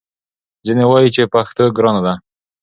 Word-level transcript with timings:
ځینې 0.65 0.83
وايي 0.89 1.09
چې 1.15 1.31
پښتو 1.33 1.63
ګرانه 1.77 2.01
ده 2.05 2.13